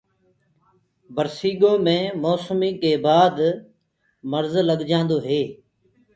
برسينگو 1.15 1.71
مي 1.85 1.97
مي 1.99 1.99
موسمي 2.23 2.69
ڪي 2.81 2.93
بآد 3.05 3.37
مرج 4.31 4.53
لگجآندو 4.69 5.17
هي۔ 5.27 5.41